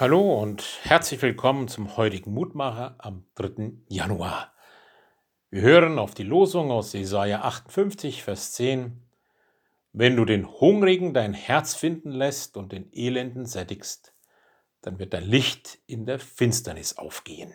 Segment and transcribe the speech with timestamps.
[0.00, 3.72] Hallo und herzlich willkommen zum heutigen Mutmacher am 3.
[3.86, 4.54] Januar.
[5.50, 9.06] Wir hören auf die Losung aus Jesaja 58, Vers 10.
[9.92, 14.14] Wenn du den Hungrigen dein Herz finden lässt und den Elenden sättigst,
[14.80, 17.52] dann wird dein Licht in der Finsternis aufgehen.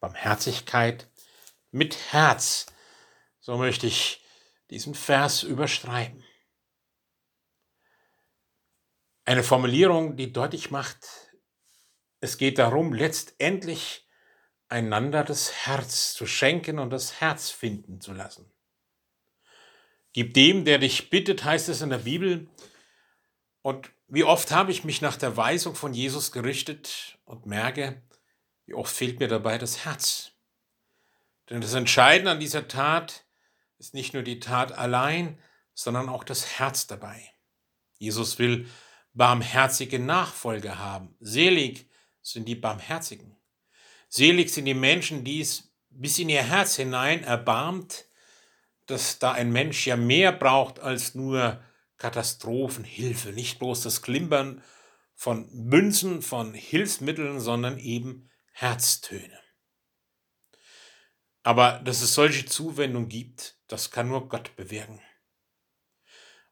[0.00, 1.10] Barmherzigkeit
[1.70, 2.64] mit Herz.
[3.38, 4.24] So möchte ich
[4.70, 6.24] diesen Vers überschreiben.
[9.24, 11.06] Eine Formulierung, die deutlich macht,
[12.20, 14.06] es geht darum, letztendlich
[14.68, 18.50] einander das Herz zu schenken und das Herz finden zu lassen.
[20.12, 22.48] Gib dem, der dich bittet, heißt es in der Bibel.
[23.62, 28.02] Und wie oft habe ich mich nach der Weisung von Jesus gerichtet und merke,
[28.66, 30.32] wie oft fehlt mir dabei das Herz.
[31.50, 33.24] Denn das Entscheidende an dieser Tat
[33.78, 35.38] ist nicht nur die Tat allein,
[35.74, 37.30] sondern auch das Herz dabei.
[37.98, 38.68] Jesus will
[39.14, 41.14] barmherzige Nachfolger haben.
[41.20, 41.88] Selig
[42.22, 43.36] sind die Barmherzigen.
[44.08, 48.06] Selig sind die Menschen, die es bis in ihr Herz hinein erbarmt,
[48.86, 51.62] dass da ein Mensch ja mehr braucht als nur
[51.98, 54.62] Katastrophenhilfe, nicht bloß das Klimpern
[55.14, 59.38] von Münzen, von Hilfsmitteln, sondern eben Herztöne.
[61.42, 65.00] Aber dass es solche Zuwendung gibt, das kann nur Gott bewirken.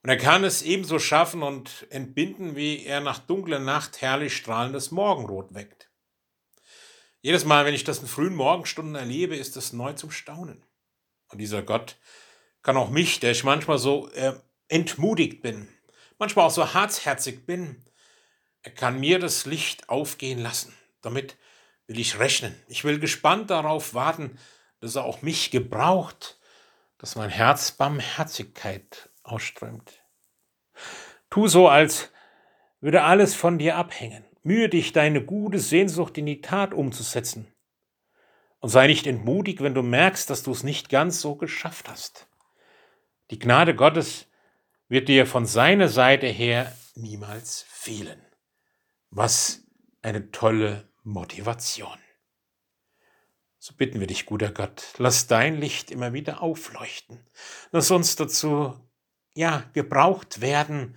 [0.03, 4.91] Und er kann es ebenso schaffen und entbinden, wie er nach dunkler Nacht herrlich strahlendes
[4.91, 5.91] Morgenrot weckt.
[7.21, 10.65] Jedes Mal, wenn ich das in frühen Morgenstunden erlebe, ist es neu zum Staunen.
[11.29, 11.99] Und dieser Gott
[12.63, 14.33] kann auch mich, der ich manchmal so äh,
[14.69, 15.69] entmutigt bin,
[16.19, 17.85] manchmal auch so harzherzig bin,
[18.63, 20.75] er kann mir das Licht aufgehen lassen.
[21.03, 21.37] Damit
[21.87, 22.55] will ich rechnen.
[22.69, 24.39] Ich will gespannt darauf warten,
[24.81, 26.39] dass er auch mich gebraucht,
[26.99, 30.03] dass mein Herz Barmherzigkeit ausströmt.
[31.31, 32.13] Tu so, als
[32.81, 34.25] würde alles von dir abhängen.
[34.43, 37.53] Mühe dich, deine gute Sehnsucht in die Tat umzusetzen.
[38.59, 42.29] Und sei nicht entmutigt, wenn du merkst, dass du es nicht ganz so geschafft hast.
[43.31, 44.27] Die Gnade Gottes
[44.89, 48.21] wird dir von seiner Seite her niemals fehlen.
[49.11, 49.63] Was
[50.03, 51.99] eine tolle Motivation.
[53.59, 57.25] So bitten wir dich, guter Gott, lass dein Licht immer wieder aufleuchten.
[57.73, 58.75] Lass uns dazu
[59.35, 60.97] ja, gebraucht werden,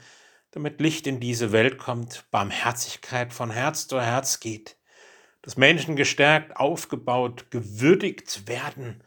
[0.51, 4.77] damit Licht in diese Welt kommt, Barmherzigkeit von Herz zu Herz geht,
[5.41, 9.03] dass Menschen gestärkt, aufgebaut, gewürdigt werden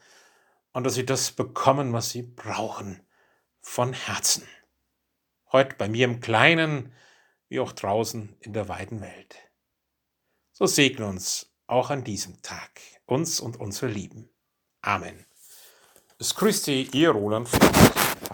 [0.73, 3.01] und dass sie das bekommen, was sie brauchen,
[3.61, 4.47] von Herzen.
[5.53, 6.93] Heute bei mir im Kleinen,
[7.49, 9.37] wie auch draußen in der weiten Welt.
[10.53, 14.29] So segne uns auch an diesem Tag, uns und unsere Lieben.
[14.83, 15.27] Amen.
[16.19, 18.26] Es grüßt Sie, Ihr Roland Friedrich.